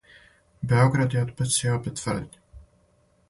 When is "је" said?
1.17-1.21